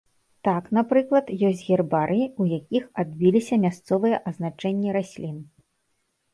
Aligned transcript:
Так, 0.45 0.69
напрыклад, 0.77 1.29
ёсць 1.49 1.61
гербарыі, 1.67 2.25
у 2.45 2.49
якіх 2.57 2.83
адбіліся 3.05 3.55
мясцовыя 3.69 4.25
азначэнні 4.33 4.89
раслін. 5.01 5.37